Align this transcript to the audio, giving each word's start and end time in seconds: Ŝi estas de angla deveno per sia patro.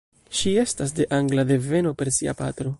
Ŝi 0.37 0.53
estas 0.61 0.95
de 1.01 1.07
angla 1.19 1.47
deveno 1.53 1.95
per 2.01 2.15
sia 2.19 2.39
patro. 2.43 2.69